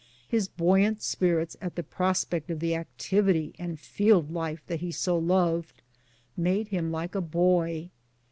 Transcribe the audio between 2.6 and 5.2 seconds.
activity and field life that he so